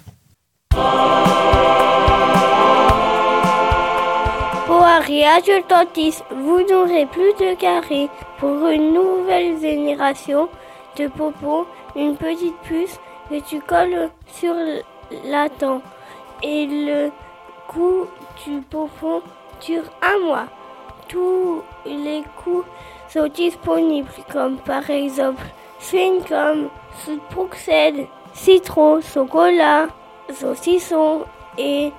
Pour 4.67 4.83
Ariage 4.83 5.51
Tantis, 5.69 6.17
vous 6.31 6.63
n'aurez 6.69 7.07
plus 7.07 7.33
de 7.35 7.55
carré. 7.55 8.09
Pour 8.39 8.67
une 8.67 8.93
nouvelle 8.93 9.61
génération 9.61 10.49
de 10.99 11.07
popos, 11.07 11.67
une 11.95 12.17
petite 12.17 12.57
puce 12.65 12.99
que 13.29 13.41
tu 13.41 13.61
colles 13.61 14.11
sur 14.33 14.55
la 15.25 15.49
dent. 15.49 15.83
Et 16.43 16.67
le 16.67 17.11
coup 17.69 18.07
du 18.45 18.61
popo 18.61 19.23
dure 19.65 19.85
un 20.03 20.19
mois. 20.27 20.47
Tous 21.09 21.63
les 21.85 22.23
coups 22.43 22.67
sont 23.09 23.29
disponibles, 23.29 24.09
comme 24.31 24.59
par 24.59 24.89
exemple 24.91 25.43
chewing-gum, 25.81 26.69
soude 27.05 27.21
Bruxelles, 27.31 28.07
citron, 28.35 29.01
chocolat, 29.01 29.87
saucisson 30.33 31.25
et 31.59 31.93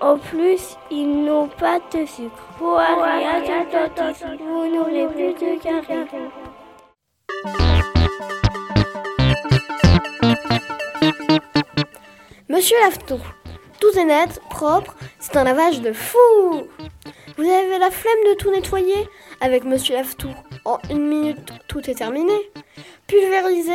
en 0.00 0.18
plus, 0.18 0.76
ils 0.90 1.24
n'ont 1.24 1.46
pas 1.46 1.78
de 1.92 2.04
sucre. 2.06 2.42
Pour 2.58 2.78
Ariane 2.78 3.44
Atlantis, 3.44 4.24
vous 4.40 4.66
n'aurez 4.74 5.06
plus 5.06 5.32
de 5.34 5.62
carré. 5.62 6.06
Monsieur 12.52 12.76
Lafton, 12.80 13.18
tout 13.80 13.98
est 13.98 14.04
net, 14.04 14.38
propre, 14.50 14.94
c'est 15.18 15.38
un 15.38 15.44
lavage 15.44 15.80
de 15.80 15.94
fou 15.94 16.18
Vous 17.38 17.50
avez 17.50 17.78
la 17.78 17.90
flemme 17.90 18.24
de 18.28 18.34
tout 18.34 18.50
nettoyer 18.50 19.08
Avec 19.40 19.64
Monsieur 19.64 19.94
Laftour, 19.94 20.34
en 20.66 20.76
une 20.90 21.08
minute, 21.08 21.50
tout 21.66 21.88
est 21.88 21.94
terminé. 21.94 22.34
Pulvérisé 23.06 23.72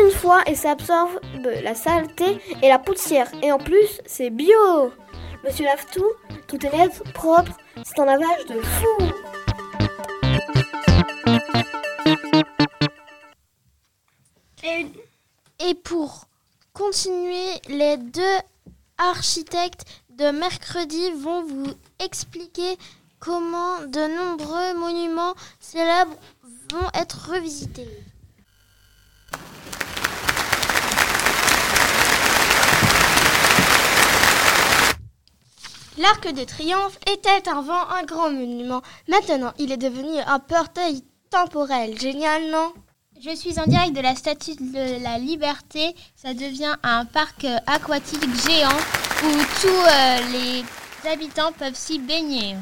une 0.00 0.12
fois 0.12 0.44
et 0.46 0.54
ça 0.54 0.70
absorbe 0.70 1.18
la 1.64 1.74
saleté 1.74 2.38
et 2.62 2.68
la 2.68 2.78
poussière. 2.78 3.26
Et 3.42 3.50
en 3.50 3.58
plus, 3.58 4.00
c'est 4.06 4.30
bio 4.30 4.92
Monsieur 5.44 5.64
Laftou, 5.64 6.04
tout 6.46 6.64
est 6.64 6.76
net, 6.76 7.02
propre, 7.12 7.56
c'est 7.82 7.98
un 7.98 8.04
lavage 8.04 8.46
de 8.48 8.60
fou 8.60 8.98
Et 15.58 15.74
pour 15.74 16.28
continuer, 16.76 17.52
les 17.68 17.96
deux 17.96 18.38
architectes 18.98 19.86
de 20.10 20.30
mercredi 20.30 21.10
vont 21.12 21.42
vous 21.42 21.72
expliquer 21.98 22.76
comment 23.18 23.80
de 23.80 24.14
nombreux 24.14 24.74
monuments 24.78 25.34
célèbres 25.58 26.14
vont 26.70 26.88
être 26.92 27.30
revisités. 27.30 27.88
L'Arc 35.96 36.30
de 36.30 36.44
Triomphe 36.44 36.98
était 37.10 37.48
avant 37.48 37.88
un 37.88 38.02
grand 38.02 38.30
monument. 38.30 38.82
Maintenant, 39.08 39.54
il 39.58 39.72
est 39.72 39.78
devenu 39.78 40.18
un 40.26 40.38
portail 40.38 41.02
temporel. 41.30 41.98
Génial, 41.98 42.50
non? 42.50 42.74
Je 43.18 43.34
suis 43.34 43.58
en 43.58 43.64
direct 43.64 43.94
de 43.94 44.02
la 44.02 44.14
Statue 44.14 44.56
de 44.56 45.02
la 45.02 45.18
Liberté. 45.18 45.96
Ça 46.16 46.34
devient 46.34 46.74
un 46.82 47.06
parc 47.06 47.44
euh, 47.44 47.56
aquatique 47.66 48.28
géant 48.46 48.76
où 49.24 49.32
tous 49.60 49.68
euh, 49.68 50.18
les 50.32 50.64
habitants 51.08 51.52
peuvent 51.52 51.74
s'y 51.74 51.98
baigner. 51.98 52.56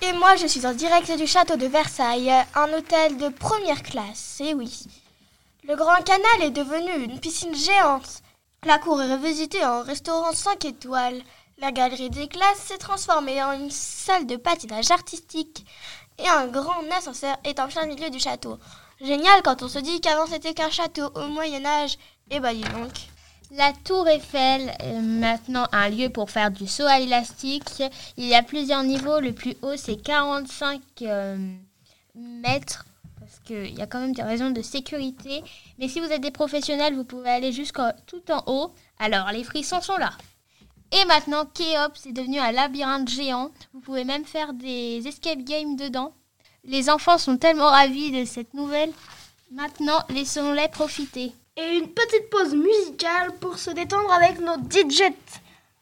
Et 0.00 0.12
moi, 0.12 0.36
je 0.36 0.46
suis 0.46 0.64
en 0.64 0.74
direct 0.74 1.10
du 1.18 1.26
château 1.26 1.56
de 1.56 1.66
Versailles, 1.66 2.32
un 2.54 2.72
hôtel 2.72 3.16
de 3.16 3.30
première 3.30 3.82
classe. 3.82 4.40
Et 4.44 4.54
oui. 4.54 4.84
Le 5.64 5.74
Grand 5.74 6.02
Canal 6.04 6.42
est 6.42 6.50
devenu 6.50 7.04
une 7.04 7.18
piscine 7.18 7.54
géante. 7.54 8.22
La 8.64 8.78
cour 8.78 9.02
est 9.02 9.12
revisitée 9.12 9.64
en 9.64 9.82
restaurant 9.82 10.32
5 10.32 10.64
étoiles. 10.66 11.20
La 11.58 11.72
galerie 11.72 12.10
des 12.10 12.28
classes 12.28 12.58
s'est 12.66 12.78
transformée 12.78 13.42
en 13.42 13.52
une 13.52 13.70
salle 13.70 14.26
de 14.26 14.36
patinage 14.36 14.90
artistique. 14.92 15.64
Et 16.18 16.28
un 16.28 16.46
grand 16.46 16.82
ascenseur 16.96 17.36
est 17.44 17.60
en 17.60 17.68
plein 17.68 17.86
milieu 17.86 18.10
du 18.10 18.18
château. 18.18 18.58
Génial 19.00 19.42
quand 19.42 19.62
on 19.62 19.68
se 19.68 19.78
dit 19.78 20.00
qu'avant 20.00 20.26
c'était 20.26 20.54
qu'un 20.54 20.70
château 20.70 21.10
au 21.14 21.28
Moyen 21.28 21.64
Âge. 21.64 21.98
Eh 22.30 22.40
bah 22.40 22.54
dis 22.54 22.62
donc. 22.62 22.92
La 23.52 23.72
tour 23.84 24.08
Eiffel 24.08 24.74
est 24.80 25.00
maintenant 25.00 25.68
un 25.70 25.88
lieu 25.88 26.08
pour 26.08 26.30
faire 26.30 26.50
du 26.50 26.66
saut 26.66 26.86
à 26.86 26.98
l'élastique. 26.98 27.82
Il 28.16 28.24
y 28.24 28.34
a 28.34 28.42
plusieurs 28.42 28.82
niveaux. 28.82 29.20
Le 29.20 29.32
plus 29.32 29.54
haut, 29.62 29.76
c'est 29.76 29.96
45 29.96 30.80
euh, 31.02 31.36
mètres 32.16 32.86
parce 33.20 33.38
qu'il 33.40 33.76
y 33.76 33.82
a 33.82 33.86
quand 33.86 34.00
même 34.00 34.14
des 34.14 34.22
raisons 34.22 34.50
de 34.50 34.62
sécurité. 34.62 35.44
Mais 35.78 35.88
si 35.88 36.00
vous 36.00 36.06
êtes 36.06 36.22
des 36.22 36.30
professionnels, 36.30 36.94
vous 36.94 37.04
pouvez 37.04 37.30
aller 37.30 37.52
jusqu'à 37.52 37.94
tout 38.06 38.22
en 38.30 38.42
haut. 38.46 38.72
Alors, 38.98 39.30
les 39.30 39.44
frissons 39.44 39.80
sont 39.80 39.96
là. 39.96 40.10
Et 40.92 41.04
maintenant, 41.06 41.44
Kéops 41.46 42.06
est 42.06 42.12
devenu 42.12 42.38
un 42.38 42.52
labyrinthe 42.52 43.08
géant. 43.08 43.50
Vous 43.72 43.80
pouvez 43.80 44.04
même 44.04 44.24
faire 44.24 44.52
des 44.52 45.06
escape 45.06 45.40
games 45.40 45.76
dedans. 45.76 46.12
Les 46.64 46.90
enfants 46.90 47.18
sont 47.18 47.36
tellement 47.36 47.70
ravis 47.70 48.10
de 48.10 48.24
cette 48.24 48.54
nouvelle. 48.54 48.92
Maintenant, 49.50 50.00
laissons-les 50.10 50.68
profiter. 50.68 51.32
Et 51.56 51.76
une 51.78 51.88
petite 51.88 52.28
pause 52.30 52.54
musicale 52.54 53.32
pour 53.40 53.58
se 53.58 53.70
détendre 53.70 54.12
avec 54.12 54.40
nos 54.40 54.56
DJ 54.56 55.12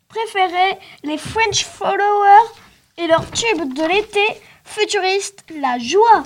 préférés, 0.09 0.79
les 1.03 1.19
French 1.19 1.65
Followers 1.65 2.51
et 2.99 3.07
leur 3.07 3.29
tube 3.31 3.75
de 3.75 3.89
l'été 3.89 4.25
futuriste, 4.65 5.45
la 5.61 5.79
joie. 5.79 6.25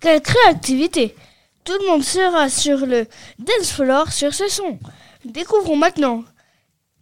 Quelle 0.00 0.20
créativité 0.20 1.14
Tout 1.64 1.72
le 1.80 1.88
monde 1.88 2.04
sera 2.04 2.48
sur 2.48 2.86
le 2.86 3.06
dance 3.38 3.72
floor 3.72 4.12
sur 4.12 4.32
ce 4.34 4.48
son. 4.48 4.78
Découvrons 5.24 5.76
maintenant 5.76 6.22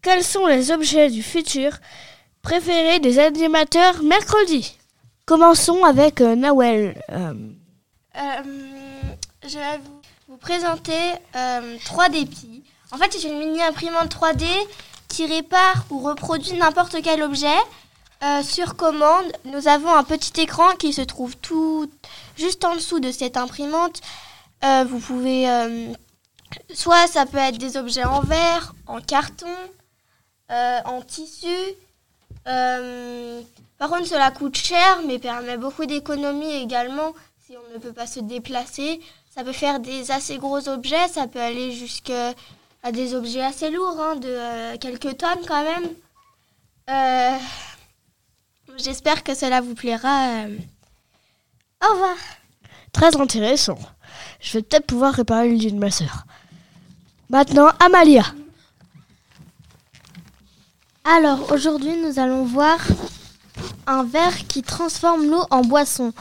quels 0.03 0.25
sont 0.25 0.47
les 0.47 0.71
objets 0.71 1.11
du 1.11 1.23
futur 1.23 1.73
préférés 2.43 3.01
des 3.01 3.19
animateurs 3.19 4.03
mercredi. 4.03 4.77
Commençons 5.27 5.83
avec 5.85 6.21
euh, 6.21 6.35
Nawel. 6.35 7.03
Euh, 7.11 7.35
Euh, 8.17 8.43
je 9.43 9.59
vais 9.59 9.81
vous, 10.29 10.37
présenter 10.37 10.93
euh, 11.35 11.77
3D 11.79 12.27
Pi. 12.27 12.63
En 12.93 12.99
fait, 12.99 13.13
c'est 13.13 13.27
une 13.29 13.39
mini 13.39 13.61
imprimante 13.63 14.15
3D 14.15 14.45
qui 15.09 15.27
répare 15.27 15.85
ou 15.91 15.99
reproduit 16.01 16.53
n'importe 16.57 16.97
quel 17.03 17.23
objet. 17.23 17.57
Euh, 18.25 18.43
sur 18.43 18.77
commande, 18.77 19.31
nous 19.45 19.69
avons 19.69 19.95
un 19.95 20.03
petit 20.03 20.41
écran 20.41 20.71
qui 20.77 20.95
se 20.95 21.03
trouve 21.03 21.37
tout 21.37 21.91
juste 22.39 22.65
en 22.65 22.75
dessous 22.75 22.99
de 22.99 23.11
cette 23.11 23.37
imprimante. 23.37 24.01
Euh, 24.65 24.85
vous 24.89 24.99
pouvez, 24.99 25.51
euh, 25.51 25.93
soit 26.73 27.07
ça 27.07 27.27
peut 27.27 27.37
être 27.37 27.59
des 27.59 27.77
objets 27.77 28.05
en 28.05 28.21
verre, 28.21 28.75
en 28.87 29.03
carton, 29.03 29.55
en 30.49 31.03
tissu. 31.03 31.49
Par 32.45 33.91
contre, 33.91 34.07
cela 34.07 34.31
coûte 34.31 34.57
cher, 34.57 35.01
mais 35.07 35.19
permet 35.19 35.59
beaucoup 35.59 35.85
d'économies 35.85 36.63
également 36.63 37.13
si 37.45 37.57
on 37.59 37.75
ne 37.75 37.79
peut 37.79 37.93
pas 37.93 38.07
se 38.07 38.21
déplacer. 38.21 39.01
Ça 39.35 39.45
peut 39.45 39.53
faire 39.53 39.81
des 39.81 40.11
assez 40.11 40.39
gros 40.39 40.67
objets, 40.71 41.09
ça 41.09 41.27
peut 41.27 41.41
aller 41.41 41.73
jusqu'à 41.73 42.33
des 42.91 43.15
objets 43.15 43.45
assez 43.45 43.69
lourds, 43.69 44.01
hein, 44.01 44.17
de 44.17 44.77
quelques 44.77 45.19
tonnes 45.19 45.45
quand 45.47 45.65
même. 45.65 45.91
Euh, 48.75 48.79
J'espère 48.83 49.23
que 49.23 49.35
cela 49.35 49.61
vous 49.61 49.75
plaira. 49.75 50.45
euh. 50.47 50.59
Au 51.85 51.93
revoir. 51.93 52.17
Très 52.93 53.17
intéressant. 53.17 53.79
Je 54.41 54.55
vais 54.59 54.63
peut-être 54.63 54.87
pouvoir 54.87 55.15
réparer 55.15 55.49
le 55.49 55.55
lit 55.55 55.73
de 55.73 55.79
ma 55.79 55.91
sœur. 55.91 56.25
Maintenant, 57.29 57.69
Amalia. 57.81 58.25
Alors 61.07 61.53
aujourd'hui 61.53 61.97
nous 62.01 62.19
allons 62.19 62.45
voir 62.45 62.79
un 63.87 64.05
verre 64.05 64.47
qui 64.47 64.63
transforme 64.63 65.29
l'eau 65.29 65.45
en 65.51 65.61
boisson. 65.63 66.15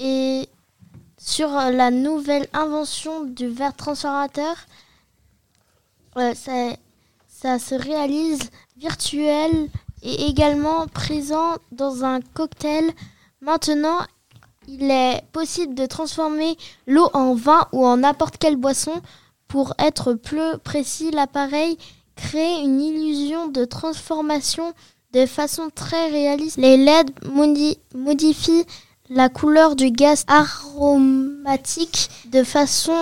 Et 0.00 0.48
sur 1.18 1.54
euh, 1.54 1.70
la 1.70 1.90
nouvelle 1.90 2.48
invention 2.54 3.24
du 3.24 3.48
verre 3.48 3.74
transformateur, 3.74 4.56
euh, 6.16 6.34
ça, 6.34 6.76
ça 7.28 7.58
se 7.58 7.74
réalise 7.74 8.50
virtuel 8.78 9.68
et 10.06 10.26
également 10.28 10.86
présent 10.86 11.56
dans 11.72 12.04
un 12.04 12.20
cocktail. 12.20 12.84
Maintenant, 13.40 13.98
il 14.68 14.90
est 14.90 15.22
possible 15.32 15.74
de 15.74 15.84
transformer 15.86 16.56
l'eau 16.86 17.10
en 17.12 17.34
vin 17.34 17.66
ou 17.72 17.84
en 17.84 17.98
n'importe 17.98 18.38
quelle 18.38 18.56
boisson. 18.56 19.02
Pour 19.48 19.74
être 19.78 20.14
plus 20.14 20.58
précis, 20.62 21.10
l'appareil 21.10 21.76
crée 22.14 22.60
une 22.62 22.80
illusion 22.80 23.48
de 23.48 23.64
transformation 23.64 24.72
de 25.12 25.26
façon 25.26 25.70
très 25.74 26.08
réaliste. 26.10 26.56
Les 26.56 26.76
LED 26.76 27.10
modi- 27.26 27.78
modifient 27.94 28.64
la 29.10 29.28
couleur 29.28 29.76
du 29.76 29.90
gaz 29.90 30.24
aromatique 30.28 32.10
de 32.26 32.42
façon 32.42 32.96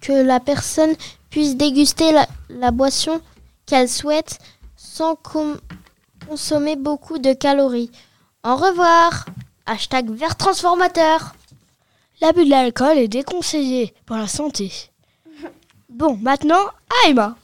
que 0.00 0.12
la 0.12 0.40
personne 0.40 0.94
puisse 1.30 1.56
déguster 1.56 2.12
la, 2.48 2.70
boisson 2.70 3.20
qu'elle 3.66 3.88
souhaite 3.88 4.38
sans 4.76 5.16
consommer 6.30 6.76
beaucoup 6.76 7.18
de 7.18 7.32
calories. 7.32 7.90
Au 8.44 8.54
revoir. 8.54 9.26
Hashtag 9.66 10.10
vert 10.10 10.36
transformateur. 10.36 11.34
L'abus 12.20 12.44
de 12.44 12.50
l'alcool 12.50 12.98
est 12.98 13.08
déconseillé 13.08 13.92
pour 14.06 14.16
la 14.16 14.28
santé. 14.28 14.72
Bon, 15.88 16.16
maintenant, 16.22 16.64
Aïma. 17.04 17.36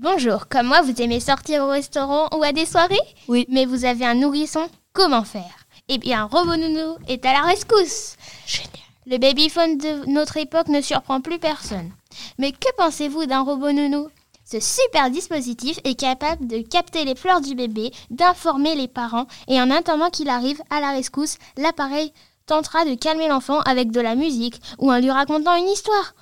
Bonjour, 0.00 0.48
comme 0.48 0.66
moi, 0.66 0.82
vous 0.82 1.00
aimez 1.00 1.20
sortir 1.20 1.62
au 1.62 1.68
restaurant 1.68 2.28
ou 2.36 2.42
à 2.42 2.50
des 2.50 2.66
soirées 2.66 2.98
Oui. 3.28 3.46
Mais 3.48 3.66
vous 3.66 3.84
avez 3.84 4.04
un 4.04 4.16
nourrisson, 4.16 4.68
comment 4.92 5.22
faire? 5.22 5.64
Eh 5.86 5.98
bien, 5.98 6.24
Robot 6.24 6.56
Nounou 6.56 6.96
est 7.06 7.24
à 7.24 7.32
la 7.34 7.42
rescousse. 7.42 8.16
Génial. 8.46 8.68
Le 9.06 9.18
babyphone 9.18 9.78
de 9.78 10.10
notre 10.10 10.38
époque 10.38 10.68
ne 10.68 10.80
surprend 10.80 11.20
plus 11.20 11.38
personne. 11.38 11.92
Mais 12.36 12.50
que 12.50 12.74
pensez-vous 12.76 13.26
d'un 13.26 13.42
robot 13.42 13.70
nounou 13.70 14.08
Ce 14.44 14.60
super 14.60 15.10
dispositif 15.10 15.78
est 15.84 15.98
capable 15.98 16.46
de 16.46 16.58
capter 16.58 17.04
les 17.04 17.14
pleurs 17.14 17.40
du 17.40 17.54
bébé, 17.54 17.92
d'informer 18.10 18.74
les 18.74 18.88
parents, 18.88 19.26
et 19.48 19.60
en 19.60 19.70
attendant 19.70 20.10
qu'il 20.10 20.28
arrive 20.28 20.60
à 20.68 20.80
la 20.80 20.90
rescousse, 20.90 21.38
l'appareil 21.56 22.12
tentera 22.46 22.84
de 22.84 22.94
calmer 22.94 23.28
l'enfant 23.28 23.60
avec 23.60 23.90
de 23.90 24.00
la 24.00 24.14
musique 24.14 24.60
ou 24.78 24.92
en 24.92 24.98
lui 24.98 25.10
racontant 25.10 25.56
une 25.56 25.68
histoire. 25.68 26.14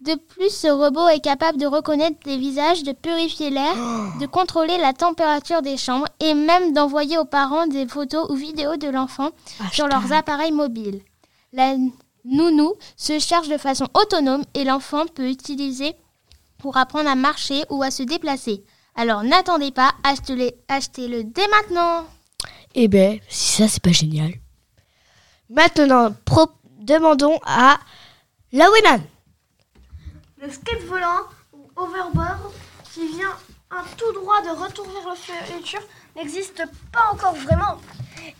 De 0.00 0.14
plus, 0.14 0.50
ce 0.50 0.68
robot 0.68 1.08
est 1.08 1.20
capable 1.20 1.58
de 1.58 1.66
reconnaître 1.66 2.18
les 2.26 2.36
visages, 2.36 2.84
de 2.84 2.92
purifier 2.92 3.50
l'air, 3.50 3.74
de 4.20 4.26
contrôler 4.26 4.78
la 4.78 4.92
température 4.92 5.62
des 5.62 5.76
chambres 5.76 6.06
et 6.20 6.34
même 6.34 6.72
d'envoyer 6.72 7.18
aux 7.18 7.24
parents 7.24 7.66
des 7.66 7.88
photos 7.88 8.28
ou 8.30 8.34
vidéos 8.34 8.76
de 8.76 8.88
l'enfant 8.88 9.30
sur 9.72 9.88
leurs 9.88 10.12
appareils 10.12 10.52
mobiles. 10.52 11.00
La 11.52 11.74
nounou 12.24 12.74
se 12.96 13.18
charge 13.18 13.48
de 13.48 13.58
façon 13.58 13.88
autonome 13.94 14.44
et 14.54 14.64
l'enfant 14.64 15.06
peut 15.12 15.28
utiliser 15.28 15.96
pour 16.66 16.78
apprendre 16.78 17.08
à 17.08 17.14
marcher 17.14 17.62
ou 17.70 17.84
à 17.84 17.92
se 17.92 18.02
déplacer. 18.02 18.64
Alors 18.96 19.22
n'attendez 19.22 19.70
pas, 19.70 19.92
achetez-le 20.02 20.50
achetez-le 20.66 21.22
dès 21.22 21.46
maintenant. 21.46 22.04
Eh 22.74 22.88
ben, 22.88 23.20
si 23.28 23.52
ça, 23.62 23.68
c'est 23.68 23.80
pas 23.80 23.92
génial. 23.92 24.32
Maintenant, 25.48 26.12
pro- 26.24 26.50
demandons 26.80 27.38
à 27.46 27.78
Lawenan. 28.50 29.00
Le 30.42 30.50
skate 30.50 30.82
volant 30.88 31.20
ou 31.52 31.70
overboard 31.76 32.52
qui 32.92 33.06
vient 33.16 33.36
un 33.70 33.84
tout 33.96 34.12
droit 34.14 34.42
de 34.42 34.48
retour 34.60 34.86
vers 34.88 35.08
le 35.08 35.54
futur 35.54 35.80
n'existe 36.16 36.64
pas 36.90 37.12
encore 37.12 37.36
vraiment. 37.36 37.76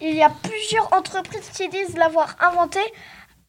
Il 0.00 0.16
y 0.16 0.22
a 0.24 0.30
plusieurs 0.30 0.92
entreprises 0.92 1.48
qui 1.56 1.68
disent 1.68 1.96
l'avoir 1.96 2.34
inventé 2.40 2.80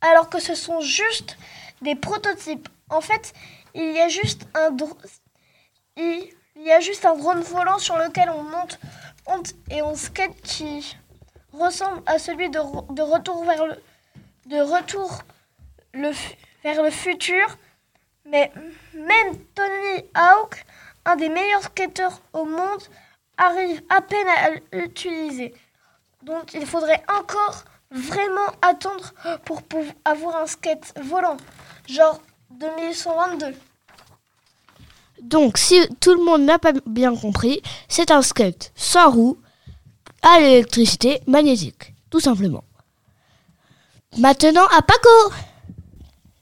alors 0.02 0.30
que 0.30 0.40
ce 0.40 0.54
sont 0.54 0.82
juste 0.82 1.36
des 1.82 1.96
prototypes. 1.96 2.70
En 2.90 3.02
fait, 3.02 3.34
il 3.74 3.92
y 3.92 4.00
a 4.02 4.10
juste 4.10 4.48
un 4.54 4.72
drone 7.16 7.42
volant 7.42 7.80
sur 7.80 7.98
lequel 7.98 8.30
on 8.30 8.44
monte, 8.44 8.80
et 9.70 9.82
on 9.82 9.96
skate 9.96 10.42
qui 10.42 10.96
ressemble 11.52 12.02
à 12.06 12.20
celui 12.20 12.50
de, 12.50 12.60
re- 12.60 12.94
de 12.94 13.02
retour 13.02 13.44
vers 13.44 13.66
le 13.66 13.76
de 14.46 14.62
retour 14.62 15.20
le 15.94 16.12
vers 16.64 16.82
le 16.82 16.90
futur. 16.92 17.58
Mais 18.26 18.52
même 18.94 19.38
Tony 19.56 20.06
Hawk, 20.14 20.66
un 21.06 21.16
des 21.16 21.30
meilleurs 21.30 21.64
skateurs 21.64 22.22
au 22.34 22.46
monde, 22.46 22.84
arrive 23.38 23.82
à 23.90 24.02
peine 24.02 24.28
à 24.28 24.50
l'utiliser. 24.76 25.54
Donc 26.24 26.54
il 26.54 26.66
faudrait 26.66 27.04
encore 27.10 27.64
vraiment 27.92 28.52
attendre 28.62 29.14
pour 29.46 29.64
pouvoir 29.64 29.94
avoir 30.06 30.36
un 30.38 30.48
skate 30.48 30.94
volant, 31.02 31.38
genre 31.88 32.22
2122. 32.52 33.54
Donc, 35.22 35.58
si 35.58 35.80
tout 36.00 36.14
le 36.14 36.24
monde 36.24 36.44
n'a 36.44 36.60
pas 36.60 36.74
bien 36.86 37.16
compris, 37.16 37.62
c'est 37.88 38.12
un 38.12 38.22
skate 38.22 38.72
sans 38.76 39.10
roue 39.12 39.38
à 40.22 40.40
l'électricité 40.40 41.22
magnétique, 41.28 41.94
tout 42.10 42.20
simplement. 42.20 42.64
Maintenant, 44.18 44.66
à 44.68 44.82
Paco 44.82 45.34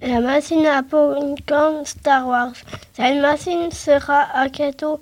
La 0.01 0.19
machine 0.19 0.65
à 0.65 0.83
popcorn 0.83 1.85
Star 1.85 2.27
Wars. 2.27 2.53
Cette 2.93 3.21
machine 3.21 3.71
sera 3.71 4.27
un 4.35 4.49
cadeau 4.49 4.99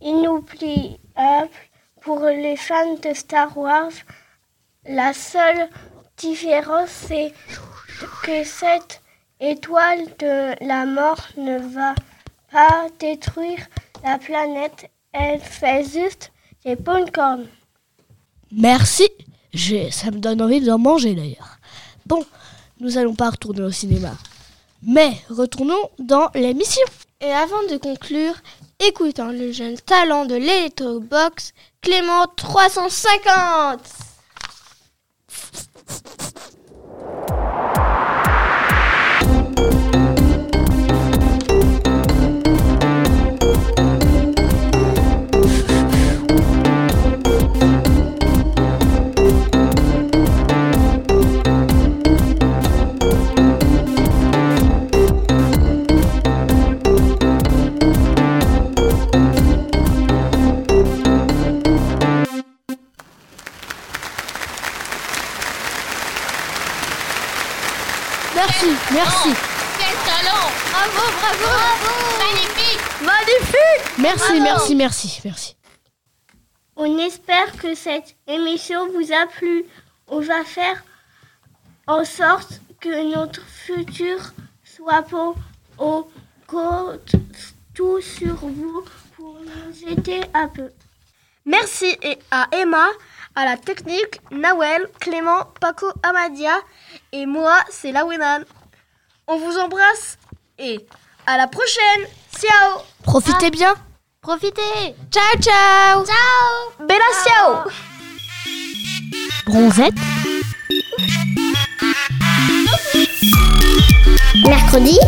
inoubliable 0.00 0.98
pour 2.00 2.20
les 2.20 2.56
fans 2.56 2.94
de 3.02 3.14
Star 3.14 3.56
Wars. 3.56 3.92
La 4.86 5.12
seule 5.12 5.68
différence, 6.16 6.90
c'est 6.90 7.32
que 8.24 8.44
cette 8.44 9.01
étoile 9.42 10.06
de 10.20 10.64
la 10.64 10.86
mort 10.86 11.20
ne 11.36 11.58
va 11.58 11.94
pas 12.50 12.86
détruire 12.98 13.58
la 14.04 14.18
planète. 14.18 14.90
Elle 15.12 15.40
fait 15.40 15.84
juste 15.84 16.32
des 16.64 16.76
popcorn. 16.76 17.46
Merci. 18.52 19.08
Ça 19.90 20.10
me 20.10 20.18
donne 20.18 20.40
envie 20.40 20.60
d'en 20.60 20.78
manger 20.78 21.14
d'ailleurs. 21.14 21.58
Bon, 22.06 22.24
nous 22.80 22.96
allons 22.96 23.14
pas 23.14 23.30
retourner 23.30 23.62
au 23.62 23.70
cinéma. 23.70 24.12
Mais 24.82 25.12
retournons 25.28 25.90
dans 25.98 26.30
l'émission. 26.34 26.82
Et 27.20 27.30
avant 27.30 27.62
de 27.70 27.76
conclure, 27.76 28.34
écoutons 28.80 29.28
le 29.28 29.52
jeune 29.52 29.76
talent 29.76 30.24
de 30.24 30.34
l'Electrobox, 30.34 31.52
Clément 31.80 32.26
350. 32.36 33.80
Merci, 68.44 68.66
merci. 68.92 69.28
Quel 69.78 69.96
talent 70.04 70.48
Bravo, 70.72 71.02
bravo 71.20 71.44
Bravo 71.44 71.92
Magnifique 72.18 72.80
Magnifique 73.00 73.98
Merci, 73.98 74.40
merci, 74.40 74.74
merci, 74.74 75.20
merci. 75.24 75.56
On 76.74 76.98
espère 76.98 77.52
que 77.56 77.76
cette 77.76 78.16
émission 78.26 78.88
vous 78.90 79.12
a 79.12 79.28
plu. 79.28 79.64
On 80.08 80.18
va 80.18 80.42
faire 80.42 80.82
en 81.86 82.04
sorte 82.04 82.60
que 82.80 83.14
notre 83.14 83.46
futur 83.46 84.18
soit 84.64 85.02
beau. 85.02 85.36
On 85.78 86.04
compte 86.48 87.12
tout 87.74 88.00
sur 88.00 88.34
vous 88.34 88.84
pour 89.14 89.36
nous 89.38 89.88
aider 89.88 90.20
un 90.34 90.48
peu. 90.48 90.68
Merci 91.44 91.96
et 92.02 92.18
à 92.32 92.48
Emma, 92.50 92.88
à 93.34 93.44
la 93.44 93.56
technique, 93.56 94.20
Nawel, 94.30 94.88
Clément, 95.00 95.46
Paco, 95.60 95.86
Amadia 96.02 96.54
et 97.12 97.26
moi, 97.26 97.58
c'est 97.70 97.92
Lawenan. 97.92 98.44
On 99.26 99.36
vous 99.38 99.58
embrasse 99.58 100.18
et 100.58 100.86
à 101.26 101.36
la 101.36 101.46
prochaine. 101.46 102.06
Ciao 102.38 102.82
Profitez 103.02 103.50
bien. 103.50 103.74
Profitez 104.20 104.94
Ciao, 105.10 105.40
ciao. 105.40 106.04
Ciao 106.04 106.86
Bella 106.86 107.04
ciao 107.24 107.70
Bronzette. 109.46 109.98
Mercredi 114.46 114.98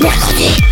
Mercredi 0.00 0.71